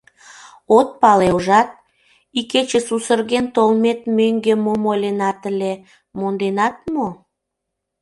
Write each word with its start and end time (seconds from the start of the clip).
От 0.77 0.89
пале, 1.01 1.27
ужат... 1.37 1.69
икече 2.39 2.79
сусырген 2.87 3.45
толмет 3.55 3.99
мӧҥгӧ 4.17 4.53
мом 4.63 4.81
ойленат 4.91 5.39
ыле, 5.51 5.73
монденат 6.17 6.75
мо? 6.93 7.07